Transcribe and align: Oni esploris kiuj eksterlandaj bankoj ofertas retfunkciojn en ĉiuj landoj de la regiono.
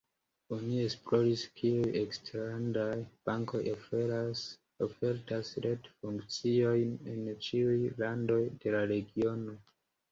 Oni 0.55 0.77
esploris 0.83 1.43
kiuj 1.59 1.91
eksterlandaj 1.99 2.87
bankoj 3.31 3.63
ofertas 3.75 5.53
retfunkciojn 5.69 6.99
en 7.15 7.25
ĉiuj 7.49 7.81
landoj 8.03 8.45
de 8.67 8.77
la 8.79 8.87
regiono. 8.97 9.59